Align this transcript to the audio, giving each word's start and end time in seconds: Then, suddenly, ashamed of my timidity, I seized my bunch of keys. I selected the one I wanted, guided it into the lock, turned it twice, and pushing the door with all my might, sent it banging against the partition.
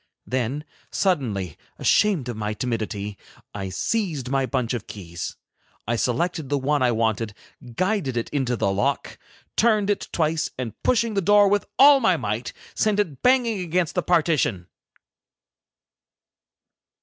Then, 0.25 0.63
suddenly, 0.89 1.59
ashamed 1.77 2.27
of 2.27 2.35
my 2.35 2.55
timidity, 2.55 3.19
I 3.53 3.69
seized 3.69 4.29
my 4.29 4.47
bunch 4.47 4.73
of 4.73 4.87
keys. 4.87 5.35
I 5.87 5.95
selected 5.95 6.49
the 6.49 6.57
one 6.57 6.81
I 6.81 6.91
wanted, 6.91 7.35
guided 7.75 8.17
it 8.17 8.27
into 8.29 8.55
the 8.55 8.71
lock, 8.71 9.19
turned 9.55 9.91
it 9.91 10.07
twice, 10.11 10.49
and 10.57 10.73
pushing 10.81 11.13
the 11.13 11.21
door 11.21 11.47
with 11.49 11.67
all 11.77 11.99
my 11.99 12.17
might, 12.17 12.51
sent 12.73 12.99
it 12.99 13.21
banging 13.21 13.59
against 13.59 13.93
the 13.93 14.01
partition. 14.01 14.65